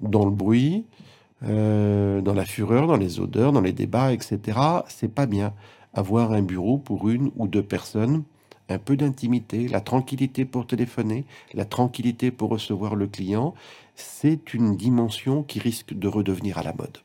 dans 0.00 0.26
le 0.26 0.32
bruit, 0.32 0.84
euh, 1.44 2.20
dans 2.20 2.34
la 2.34 2.44
fureur, 2.44 2.86
dans 2.86 2.96
les 2.96 3.20
odeurs, 3.20 3.52
dans 3.52 3.60
les 3.60 3.72
débats, 3.72 4.12
etc., 4.12 4.58
c'est 4.88 5.14
pas 5.14 5.26
bien. 5.26 5.54
Avoir 5.94 6.32
un 6.32 6.42
bureau 6.42 6.76
pour 6.76 7.08
une 7.08 7.30
ou 7.36 7.46
deux 7.46 7.62
personnes, 7.62 8.24
un 8.68 8.78
peu 8.78 8.96
d'intimité, 8.96 9.68
la 9.68 9.80
tranquillité 9.80 10.44
pour 10.44 10.66
téléphoner, 10.66 11.24
la 11.54 11.64
tranquillité 11.64 12.30
pour 12.30 12.50
recevoir 12.50 12.94
le 12.94 13.06
client, 13.06 13.54
c'est 13.94 14.54
une 14.54 14.76
dimension 14.76 15.42
qui 15.42 15.58
risque 15.58 15.94
de 15.94 16.08
redevenir 16.08 16.58
à 16.58 16.62
la 16.62 16.72
mode. 16.72 16.98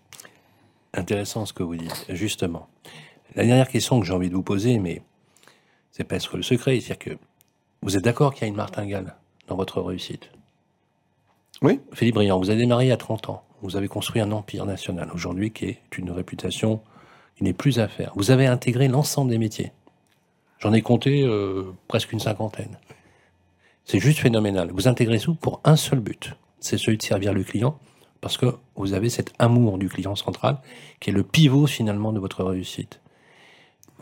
Intéressant 0.94 1.46
ce 1.46 1.54
que 1.54 1.64
vous 1.64 1.76
dites, 1.76 2.06
justement. 2.10 2.68
La 3.36 3.46
dernière 3.46 3.70
question 3.70 4.00
que 4.00 4.06
j'ai 4.06 4.14
envie 4.14 4.30
de 4.30 4.36
vous 4.36 4.44
poser, 4.44 4.80
mais 4.80 5.02
c'est 5.92 6.04
presque 6.04 6.34
le 6.34 6.42
secret, 6.42 6.80
c'est-à-dire 6.80 7.00
que 7.00 7.18
vous 7.82 7.96
êtes 7.96 8.04
d'accord 8.04 8.34
qu'il 8.34 8.44
y 8.44 8.46
a 8.46 8.48
une 8.48 8.56
martingale 8.56 9.16
dans 9.48 9.56
votre 9.56 9.82
réussite? 9.82 10.30
Oui. 11.62 11.80
Philippe 11.94 12.16
Briand, 12.16 12.40
vous 12.40 12.50
avez 12.50 12.60
démarré 12.60 12.92
à 12.92 12.98
30 12.98 13.30
ans. 13.30 13.44
Vous 13.62 13.76
avez 13.76 13.88
construit 13.88 14.22
un 14.22 14.32
empire 14.32 14.66
national 14.66 15.12
aujourd'hui 15.14 15.52
qui 15.52 15.66
est 15.66 15.98
une 15.98 16.12
réputation 16.12 16.82
qui 17.36 17.44
n'est 17.44 17.54
plus 17.54 17.80
à 17.80 17.88
faire. 17.88 18.12
Vous 18.16 18.32
avez 18.32 18.48
intégré 18.48 18.88
l'ensemble 18.88 19.30
des 19.30 19.38
métiers. 19.38 19.72
J'en 20.62 20.74
ai 20.74 20.82
compté 20.82 21.24
euh, 21.24 21.74
presque 21.88 22.12
une 22.12 22.20
cinquantaine. 22.20 22.78
C'est 23.86 24.00
juste 24.00 24.20
phénoménal. 24.20 24.72
Vous 24.72 24.88
intégrez 24.88 25.20
tout 25.20 25.36
pour 25.36 25.60
un 25.64 25.76
seul 25.76 26.00
but, 26.00 26.34
c'est 26.60 26.78
celui 26.78 26.98
de 26.98 27.04
servir 27.04 27.34
le 27.34 27.44
client, 27.44 27.78
parce 28.22 28.38
que 28.38 28.46
vous 28.76 28.94
avez 28.94 29.10
cet 29.10 29.34
amour 29.40 29.78
du 29.80 29.90
client 29.90 30.16
central 30.16 30.60
qui 31.00 31.10
est 31.10 31.14
le 31.14 31.24
pivot 31.24 31.66
finalement 31.66 32.14
de 32.14 32.20
votre 32.20 32.44
réussite. 32.44 33.02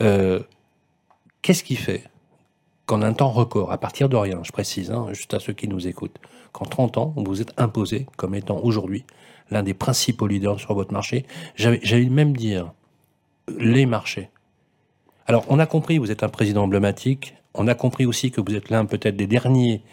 Euh, 0.01 0.41
Qu'est-ce 1.41 1.63
qui 1.63 1.77
fait 1.77 2.03
qu'en 2.85 3.01
un 3.01 3.13
temps 3.13 3.29
record, 3.29 3.71
à 3.71 3.77
partir 3.77 4.09
de 4.09 4.17
rien, 4.17 4.41
je 4.43 4.51
précise, 4.51 4.91
hein, 4.91 5.07
juste 5.13 5.33
à 5.33 5.39
ceux 5.39 5.53
qui 5.53 5.67
nous 5.67 5.87
écoutent, 5.87 6.17
qu'en 6.51 6.65
30 6.65 6.97
ans, 6.97 7.13
vous 7.15 7.23
vous 7.23 7.41
êtes 7.41 7.53
imposé 7.57 8.07
comme 8.17 8.35
étant 8.35 8.57
aujourd'hui 8.57 9.05
l'un 9.51 9.63
des 9.63 9.73
principaux 9.73 10.27
leaders 10.27 10.59
sur 10.59 10.73
votre 10.73 10.91
marché, 10.91 11.25
j'allais 11.55 12.09
même 12.09 12.35
dire 12.35 12.73
les 13.57 13.85
marchés. 13.85 14.29
Alors, 15.29 15.45
on 15.47 15.59
a 15.59 15.67
compris, 15.67 15.99
vous 15.99 16.09
êtes 16.09 16.23
un 16.23 16.27
président 16.27 16.63
emblématique, 16.63 17.35
on 17.53 17.67
a 17.67 17.75
compris 17.75 18.07
aussi 18.07 18.31
que 18.31 18.41
vous 18.41 18.55
êtes 18.55 18.71
l'un 18.71 18.85
peut-être 18.85 19.15
des 19.15 19.27
derniers, 19.27 19.83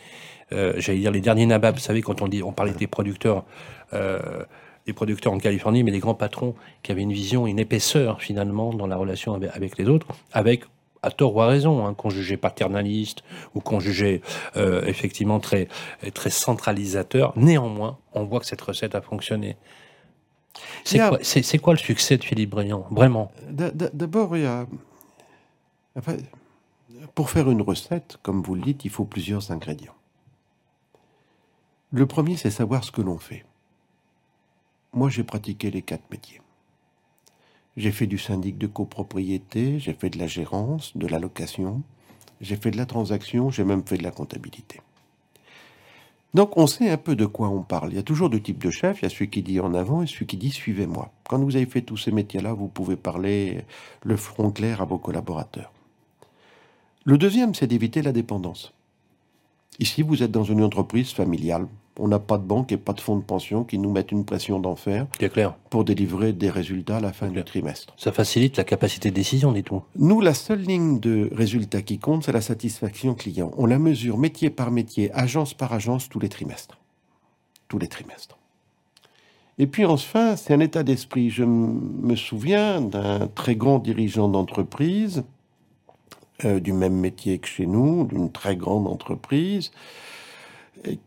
euh, 0.53 0.73
j'allais 0.79 1.01
dire 1.01 1.11
les 1.11 1.21
derniers 1.21 1.45
nababs, 1.45 1.75
vous 1.75 1.81
savez, 1.83 2.01
quand 2.01 2.23
on 2.23 2.27
dit, 2.27 2.43
on 2.43 2.53
parlait 2.53 2.73
des 2.73 2.87
producteurs, 2.87 3.45
euh, 3.93 4.19
des 4.87 4.95
producteurs 4.95 5.35
en 5.35 5.39
Californie, 5.39 5.83
mais 5.83 5.91
des 5.91 5.99
grands 5.99 6.15
patrons 6.15 6.55
qui 6.83 6.91
avaient 6.91 7.03
une 7.03 7.13
vision, 7.13 7.47
une 7.47 7.59
épaisseur 7.59 8.23
finalement 8.23 8.73
dans 8.73 8.87
la 8.87 8.97
relation 8.97 9.35
avec, 9.35 9.55
avec 9.55 9.77
les 9.77 9.87
autres, 9.91 10.07
avec 10.33 10.63
à 11.03 11.11
tort 11.11 11.37
ou 11.37 11.43
à 11.43 11.49
raison, 11.49 11.85
hein, 11.85 11.93
qu'on 11.93 12.09
jugeait 12.09 12.39
paternaliste 12.39 13.23
ou 13.55 13.61
qu'on 13.61 13.79
jugeait 13.79 14.23
euh, 14.57 14.87
effectivement 14.87 15.39
très, 15.39 15.69
très 16.15 16.31
centralisateur. 16.31 17.35
Néanmoins, 17.37 17.99
on 18.15 18.25
voit 18.25 18.41
que 18.41 18.47
cette 18.47 18.63
recette 18.63 18.95
a 18.95 19.03
fonctionné. 19.03 19.59
C'est 20.85 20.97
quoi, 20.97 21.19
quoi, 21.59 21.75
le 21.75 21.79
succès 21.79 22.17
de 22.17 22.25
Philippe 22.25 22.49
Briand, 22.49 22.87
vraiment? 22.91 23.31
D'abord, 23.51 24.35
il 24.35 24.45
y 24.45 24.47
a... 24.47 24.67
pour 27.15 27.31
faire 27.31 27.51
une 27.51 27.63
recette, 27.63 28.19
comme 28.23 28.43
vous 28.43 28.55
le 28.55 28.63
dites, 28.63 28.85
il 28.85 28.91
faut 28.91 29.05
plusieurs 29.05 29.51
ingrédients. 29.51 29.95
Le 31.93 32.07
premier, 32.07 32.37
c'est 32.37 32.51
savoir 32.51 32.85
ce 32.85 32.93
que 32.93 33.03
l'on 33.03 33.19
fait. 33.19 33.45
Moi, 34.93 35.09
j'ai 35.09 35.25
pratiqué 35.25 35.71
les 35.71 35.83
quatre 35.83 36.11
métiers. 36.11 36.41
J'ai 37.77 37.93
fait 37.93 38.07
du 38.07 38.19
syndic 38.19 38.57
de 38.59 38.67
copropriété, 38.67 39.79
j'ai 39.79 39.93
fait 39.93 40.11
de 40.11 40.19
la 40.19 40.27
gérance, 40.27 40.97
de 40.97 41.07
la 41.07 41.19
location, 41.19 41.83
j'ai 42.41 42.57
fait 42.57 42.71
de 42.71 42.77
la 42.77 42.87
transaction, 42.87 43.51
j'ai 43.51 43.65
même 43.65 43.87
fait 43.87 43.99
de 43.99 44.03
la 44.03 44.11
comptabilité. 44.11 44.81
Donc 46.35 46.57
on 46.57 46.67
sait 46.67 46.91
un 46.91 46.97
peu 46.99 47.17
de 47.17 47.25
quoi 47.25 47.49
on 47.49 47.63
parle. 47.63 47.93
Il 47.93 47.97
y 47.97 47.99
a 47.99 48.03
toujours 48.03 48.29
deux 48.29 48.41
types 48.41 48.63
de 48.63 48.71
chefs. 48.71 49.01
Il 49.01 49.05
y 49.05 49.07
a 49.07 49.09
celui 49.09 49.31
qui 49.31 49.43
dit 49.43 49.61
en 49.61 49.73
avant 49.73 50.03
et 50.03 50.07
celui 50.07 50.27
qui 50.27 50.37
dit 50.37 50.51
suivez-moi. 50.51 51.11
Quand 51.29 51.39
vous 51.39 51.57
avez 51.57 51.67
fait 51.67 51.81
tous 51.81 51.97
ces 51.97 52.13
métiers-là, 52.13 52.53
vous 52.53 52.69
pouvez 52.69 52.97
parler 52.97 53.65
le 54.03 54.17
front 54.17 54.51
clair 54.51 54.83
à 54.83 54.85
vos 54.85 54.99
collaborateurs. 54.99 55.73
Le 57.07 57.17
deuxième, 57.17 57.55
c'est 57.55 57.67
d'éviter 57.67 58.03
la 58.03 58.13
dépendance. 58.13 58.75
Ici, 59.79 60.03
vous 60.03 60.23
êtes 60.23 60.31
dans 60.31 60.45
une 60.45 60.63
entreprise 60.63 61.13
familiale 61.13 61.67
on 61.99 62.09
n'a 62.09 62.19
pas 62.19 62.39
de 62.39 62.45
banque 62.45 62.73
et 62.73 62.77
pas 62.77 62.93
de 62.93 63.01
fonds 63.01 63.17
de 63.17 63.23
pension 63.23 63.65
qui 63.65 63.79
nous 63.79 63.91
mettent 63.91 64.13
une 64.13 64.25
pression 64.25 64.61
d'enfer 64.61 65.07
pour 65.71 65.85
délivrer 65.85 66.33
des 66.33 66.51
résultats 66.51 66.99
à 66.99 67.01
la 67.01 67.13
fin 67.13 67.29
du 67.29 67.43
trimestre. 67.43 67.95
Ça 67.97 68.13
facilite 68.13 68.57
la 68.57 68.65
capacité 68.65 69.11
de 69.11 69.15
décision, 69.15 69.53
dit 69.53 69.63
tout. 69.63 69.83
Nous, 69.97 70.21
la 70.21 70.35
seule 70.35 70.61
ligne 70.61 71.01
de 71.01 71.31
résultat 71.33 71.83
qui 71.83 71.99
compte, 71.99 72.25
c'est 72.25 72.33
la 72.33 72.41
satisfaction 72.41 73.15
client. 73.15 73.51
On 73.57 73.67
la 73.67 73.79
mesure 73.79 74.19
métier 74.19 74.51
par 74.51 74.71
métier, 74.71 75.11
agence 75.13 75.55
par 75.55 75.73
agence, 75.73 76.09
tous 76.09 76.19
les 76.19 76.29
trimestres. 76.29 76.79
Tous 77.69 77.79
les 77.79 77.89
trimestres. 77.89 78.39
Et 79.59 79.67
puis 79.67 79.87
enfin, 79.87 80.37
c'est 80.37 80.53
un 80.53 80.61
état 80.61 80.83
d'esprit. 80.83 81.31
Je 81.31 81.45
me 81.45 82.15
souviens 82.15 82.83
d'un 82.83 83.27
très 83.29 83.57
grand 83.57 83.79
dirigeant 83.79 84.29
d'entreprise, 84.29 85.25
euh, 86.45 86.61
du 86.61 86.73
même 86.73 86.95
métier 86.95 87.39
que 87.39 87.49
chez 87.49 87.67
nous, 87.67 88.05
d'une 88.05 88.31
très 88.31 88.57
grande 88.57 88.87
entreprise, 88.87 89.71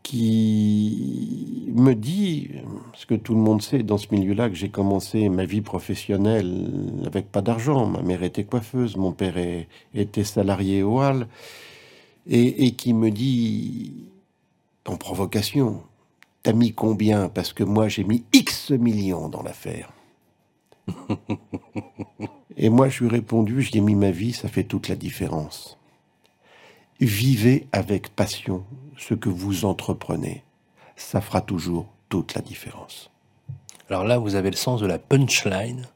qui 0.02 1.68
me 1.74 1.94
dit, 1.94 2.50
ce 2.94 3.06
que 3.06 3.14
tout 3.14 3.34
le 3.34 3.40
monde 3.40 3.62
sait 3.62 3.82
dans 3.82 3.98
ce 3.98 4.08
milieu-là, 4.10 4.48
que 4.48 4.54
j'ai 4.54 4.68
commencé 4.68 5.28
ma 5.28 5.44
vie 5.44 5.60
professionnelle 5.60 6.70
avec 7.06 7.30
pas 7.30 7.40
d'argent. 7.40 7.86
Ma 7.86 8.02
mère 8.02 8.22
était 8.22 8.44
coiffeuse, 8.44 8.96
mon 8.96 9.12
père 9.12 9.36
était 9.94 10.24
salarié 10.24 10.82
au 10.82 11.00
Hall, 11.00 11.26
et, 12.26 12.72
qui 12.72 12.92
me 12.92 13.10
dit, 13.10 13.92
en 14.86 14.96
provocation, 14.96 15.82
t'as 16.42 16.52
mis 16.52 16.72
combien? 16.72 17.28
Parce 17.28 17.52
que 17.52 17.64
moi 17.64 17.88
j'ai 17.88 18.04
mis 18.04 18.24
X 18.32 18.70
millions 18.70 19.28
dans 19.28 19.42
l'affaire. 19.42 19.92
Et 22.60 22.68
moi 22.68 22.88
je 22.90 23.00
lui 23.00 23.06
ai 23.06 23.10
répondu, 23.16 23.62
j'y 23.62 23.78
ai 23.78 23.80
mis 23.80 23.94
ma 23.94 24.10
vie, 24.10 24.32
ça 24.32 24.48
fait 24.48 24.64
toute 24.64 24.88
la 24.88 24.94
différence. 24.94 25.78
Vivez 27.00 27.66
avec 27.72 28.10
passion 28.10 28.64
ce 28.98 29.14
que 29.14 29.30
vous 29.30 29.64
entreprenez. 29.64 30.44
Ça 30.94 31.22
fera 31.22 31.40
toujours 31.40 31.86
toute 32.10 32.34
la 32.34 32.42
différence. 32.42 33.10
Alors 33.88 34.04
là, 34.04 34.18
vous 34.18 34.34
avez 34.34 34.50
le 34.50 34.56
sens 34.56 34.82
de 34.82 34.86
la 34.86 34.98
punchline. 34.98 35.86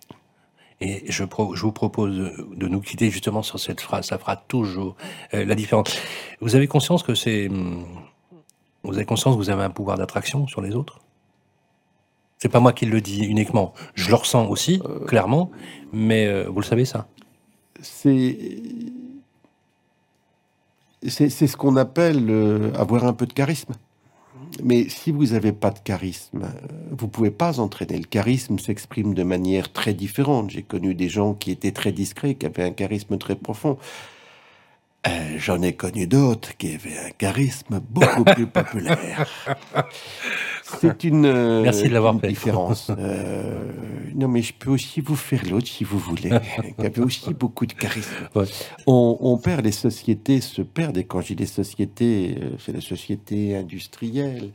Et 0.80 1.04
je, 1.12 1.22
vous 1.22 1.72
propose 1.72 2.16
de 2.16 2.66
nous 2.66 2.80
quitter 2.80 3.10
justement 3.10 3.42
sur 3.42 3.60
cette 3.60 3.82
phrase. 3.82 4.06
Ça 4.06 4.18
fera 4.18 4.36
toujours 4.36 4.96
euh, 5.34 5.44
la 5.44 5.54
différence. 5.54 5.94
Vous 6.40 6.56
avez 6.56 6.66
conscience 6.66 7.02
que 7.02 7.14
c'est. 7.14 7.48
Hmm, 7.48 7.84
vous 8.82 8.94
avez 8.94 9.04
conscience 9.04 9.34
que 9.34 9.38
vous 9.38 9.50
avez 9.50 9.62
un 9.62 9.70
pouvoir 9.70 9.98
d'attraction 9.98 10.46
sur 10.46 10.62
les 10.62 10.74
autres? 10.74 11.03
C'est 12.44 12.50
pas 12.50 12.60
moi 12.60 12.74
qui 12.74 12.84
le 12.84 13.00
dis 13.00 13.24
uniquement. 13.24 13.72
Je 13.94 14.10
le 14.10 14.16
ressens 14.16 14.50
aussi, 14.50 14.82
euh. 14.84 15.06
clairement. 15.06 15.50
Mais 15.94 16.26
euh, 16.26 16.44
vous 16.46 16.60
le 16.60 16.66
savez, 16.66 16.84
ça 16.84 17.08
C'est 17.80 18.36
c'est 21.08 21.30
ce 21.30 21.56
qu'on 21.56 21.76
appelle 21.76 22.26
euh, 22.28 22.70
avoir 22.74 23.06
un 23.06 23.14
peu 23.14 23.24
de 23.24 23.32
charisme. 23.32 23.72
Mais 24.62 24.90
si 24.90 25.10
vous 25.10 25.28
n'avez 25.28 25.52
pas 25.52 25.70
de 25.70 25.78
charisme, 25.78 26.46
vous 26.90 27.08
pouvez 27.08 27.30
pas 27.30 27.60
entraîner. 27.60 27.96
Le 27.96 28.04
charisme 28.04 28.58
s'exprime 28.58 29.14
de 29.14 29.22
manière 29.22 29.72
très 29.72 29.94
différente. 29.94 30.50
J'ai 30.50 30.62
connu 30.62 30.94
des 30.94 31.08
gens 31.08 31.32
qui 31.32 31.50
étaient 31.50 31.72
très 31.72 31.92
discrets, 31.92 32.34
qui 32.34 32.44
avaient 32.44 32.64
un 32.64 32.72
charisme 32.72 33.16
très 33.16 33.36
profond. 33.36 33.78
Euh, 35.06 35.36
j'en 35.38 35.60
ai 35.60 35.74
connu 35.74 36.06
d'autres 36.06 36.56
qui 36.56 36.74
avaient 36.74 36.98
un 36.98 37.10
charisme 37.10 37.80
beaucoup 37.90 38.24
plus 38.34 38.46
populaire. 38.46 39.26
C'est 40.66 41.04
une, 41.04 41.26
euh, 41.26 41.62
Merci 41.62 41.84
de 41.84 41.92
l'avoir 41.92 42.18
fait. 42.18 42.28
différence. 42.28 42.90
Euh, 42.98 43.70
non, 44.14 44.28
mais 44.28 44.40
je 44.40 44.54
peux 44.54 44.70
aussi 44.70 45.02
vous 45.02 45.14
faire 45.14 45.42
l'autre 45.50 45.66
si 45.66 45.84
vous 45.84 45.98
voulez. 45.98 46.30
Il 46.78 46.84
y 46.84 46.86
avait 46.86 47.02
aussi 47.02 47.34
beaucoup 47.34 47.66
de 47.66 47.74
charisme. 47.74 48.10
On, 48.86 49.38
perd 49.38 49.64
les 49.64 49.72
sociétés, 49.72 50.40
se 50.40 50.62
perdent. 50.62 50.96
Et 50.96 51.04
quand 51.04 51.20
je 51.20 51.28
dis 51.28 51.34
les 51.34 51.46
sociétés, 51.46 52.38
c'est 52.58 52.72
les 52.72 52.80
sociétés 52.80 53.56
industrielles, 53.56 54.52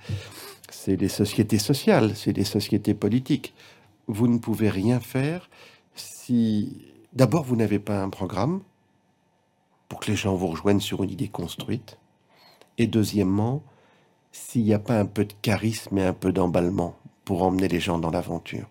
c'est 0.72 0.96
les 0.96 1.10
sociétés 1.10 1.60
sociales, 1.60 2.16
c'est 2.16 2.36
les 2.36 2.44
sociétés 2.44 2.96
politiques. 2.96 3.54
Vous 4.08 4.28
ne 4.28 4.40
pouvez 4.40 4.70
rien 4.70 5.00
faire 5.00 5.48
si, 5.94 6.78
d'abord, 7.14 7.44
vous 7.44 7.56
n'avez 7.56 7.80
pas 7.80 8.02
un 8.02 8.10
programme 8.10 8.62
pour 9.88 10.00
que 10.00 10.10
les 10.10 10.18
gens 10.18 10.36
vous 10.36 10.48
rejoignent 10.48 10.80
sur 10.80 11.04
une 11.04 11.12
idée 11.12 11.28
construite. 11.28 12.00
Et 12.80 12.88
deuxièmement, 12.88 13.62
s'il 14.32 14.64
n'y 14.64 14.74
a 14.74 14.80
pas 14.80 15.00
un 15.00 15.06
peu 15.06 15.26
de 15.26 15.34
charisme 15.42 15.98
et 15.98 16.06
un 16.06 16.14
peu 16.14 16.32
d'emballement 16.32 16.96
pour 17.26 17.44
emmener 17.44 17.68
les 17.68 17.80
gens 17.80 18.00
dans 18.00 18.12
l'aventure. 18.12 18.68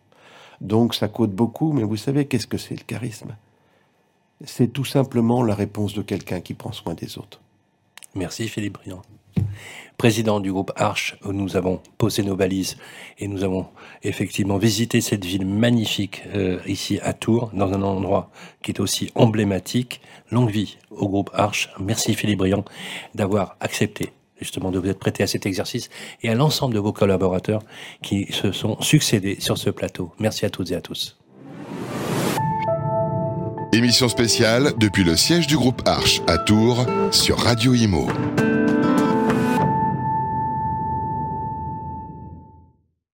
Donc 0.61 0.95
ça 0.95 1.09
coûte 1.09 1.33
beaucoup, 1.33 1.73
mais 1.73 1.85
vous 1.85 1.97
savez 1.97 2.27
qu'est-ce 2.27 2.47
que 2.47 2.59
c'est 2.59 2.77
le 2.77 2.85
charisme? 2.85 3.37
C'est 4.45 4.73
tout 4.73 4.85
simplement 4.85 5.43
la 5.43 5.55
réponse 5.55 5.95
de 5.95 6.03
quelqu'un 6.03 6.41
qui 6.41 6.55
prend 6.55 6.73
soin 6.73 6.95
des 6.95 7.19
autres. 7.19 7.41
Merci 8.15 8.49
Philippe 8.49 8.75
Briand 8.75 9.03
président 9.99 10.38
du 10.38 10.53
groupe 10.53 10.73
Arche, 10.77 11.17
où 11.25 11.33
nous 11.33 11.57
avons 11.57 11.81
posé 11.99 12.23
nos 12.23 12.37
valises 12.37 12.77
et 13.19 13.27
nous 13.27 13.43
avons 13.43 13.67
effectivement 14.05 14.57
visité 14.57 15.00
cette 15.00 15.25
ville 15.25 15.45
magnifique 15.45 16.23
euh, 16.35 16.61
ici 16.67 17.00
à 17.03 17.12
Tours, 17.12 17.50
dans 17.53 17.73
un 17.73 17.83
endroit 17.83 18.31
qui 18.62 18.71
est 18.71 18.81
aussi 18.81 19.11
emblématique. 19.17 20.00
Longue 20.31 20.50
vie 20.50 20.79
au 20.91 21.09
groupe 21.09 21.31
Arche. 21.35 21.71
Merci 21.81 22.15
Philippe 22.15 22.38
Briand 22.38 22.65
d'avoir 23.15 23.57
accepté 23.61 24.12
justement 24.40 24.71
de 24.71 24.78
vous 24.78 24.88
être 24.88 24.99
prêté 24.99 25.23
à 25.23 25.26
cet 25.26 25.47
exercice 25.47 25.90
et 26.23 26.28
à 26.28 26.35
l'ensemble 26.35 26.75
de 26.75 26.80
vos 26.80 26.92
collaborateurs 26.92 27.62
qui 28.02 28.26
se 28.30 28.52
sont 28.52 28.80
succédés 28.80 29.37
sur 29.40 29.59
ce 29.59 29.71
plateau. 29.71 30.12
Merci 30.18 30.45
à 30.47 30.50
toutes 30.50 30.71
et 30.71 30.76
à 30.76 30.80
tous. 30.80 31.16
Émission 33.73 34.09
spéciale 34.09 34.73
depuis 34.78 35.04
le 35.04 35.16
siège 35.16 35.47
du 35.47 35.57
groupe 35.57 35.83
Arche 35.85 36.23
à 36.26 36.38
Tours 36.38 36.87
sur 37.11 37.38
Radio 37.38 37.75
Imo. 37.75 38.09